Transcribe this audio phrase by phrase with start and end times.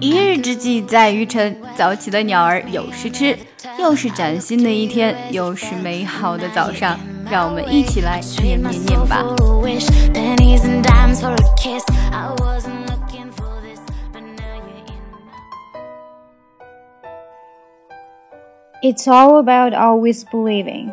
[0.00, 3.36] 一日之计在于晨，早起的鸟儿有食吃。
[3.78, 6.98] 又是崭新的一天，又是美好的早上，
[7.30, 9.24] 让我们一起来念念念吧。
[18.82, 20.92] It's all about always believing.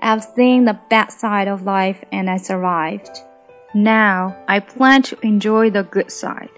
[0.00, 3.22] I've seen the bad side of life and I survived.
[3.72, 6.50] Now I plan to enjoy the good side.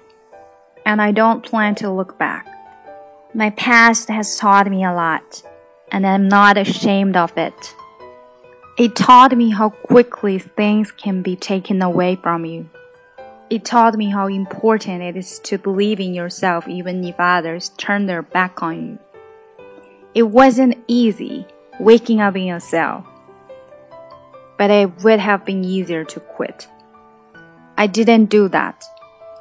[0.85, 2.47] And I don't plan to look back.
[3.33, 5.43] My past has taught me a lot,
[5.91, 7.75] and I'm not ashamed of it.
[8.77, 12.69] It taught me how quickly things can be taken away from you.
[13.49, 18.05] It taught me how important it is to believe in yourself even if others turn
[18.05, 18.99] their back on you.
[20.13, 21.45] It wasn't easy
[21.79, 23.05] waking up in a cell,
[24.57, 26.67] but it would have been easier to quit.
[27.77, 28.83] I didn't do that.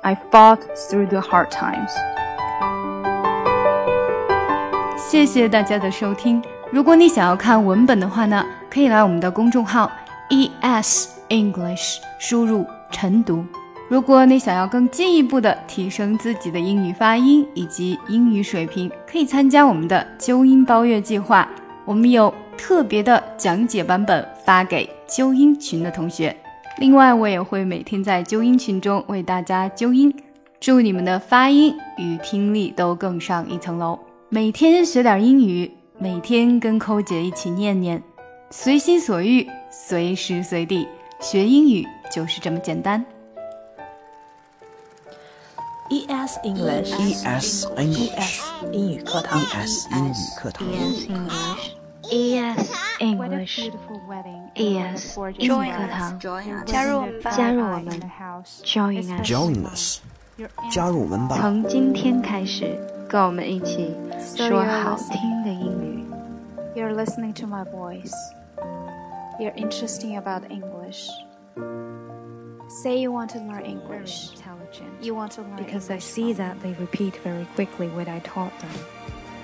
[0.03, 1.91] I fought through the hard times.
[4.97, 6.43] 谢谢大家的收听。
[6.71, 9.91] 如果你想要看文本的话呢，可以来我们的公众号
[10.31, 13.45] ES English 输入晨读。
[13.91, 21.47] 如果你想要更进一步的提升自己的英语发音以及英语水平，可以参加我们的纠音包月计划。
[21.85, 26.35] 我们有特别的讲解版本发给纠音群的同学。
[26.79, 30.15] 另外，我也会每天在纠音群中为大家纠音，
[30.59, 33.99] 祝你们的发音与听力都更上一层楼。
[34.29, 38.03] 每天学点英语，每天跟扣姐一起念念，
[38.51, 40.89] 随心所欲，随时随地
[41.21, 43.05] 学英语就是这么简单。
[45.91, 48.41] ES English ES English
[48.73, 49.41] 英语课堂。
[49.41, 50.67] ES 英语课堂
[52.10, 53.72] ES English
[54.56, 56.20] ES 英语课堂，
[56.66, 58.00] 加入我们吧，加入我们，
[58.64, 59.24] Join us。
[59.24, 60.00] Join us，
[60.72, 61.38] 加入我们吧。
[61.40, 62.78] 从今天开始，
[63.10, 63.94] 跟我们一起
[64.38, 66.06] 说好听的英语。
[66.76, 68.14] You're listening to my voice.
[69.40, 71.10] You're interesting about English.
[72.68, 74.32] Say you want to learn English.
[75.02, 78.20] You want to learn because I English see that they repeat very quickly what I
[78.20, 78.72] taught them.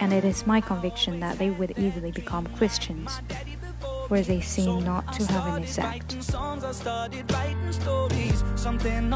[0.00, 3.20] And it is my conviction that they would easily become Christians,
[4.08, 5.46] where they seem not to have
[7.32, 9.10] writing stories Something